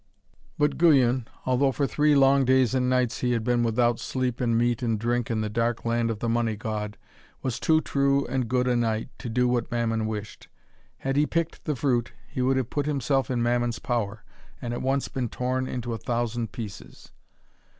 [0.57, 4.57] But Guyon, although for three long days and nights he had been without sleep and
[4.57, 6.97] meat and drink in the dark land of the Money God,
[7.43, 10.47] was too true and good a knight to do what Mammon wished.
[10.97, 14.23] Had he picked the fruit, he would have put himself in Mammon's power,
[14.59, 17.11] and at once been torn into a thousand pieces.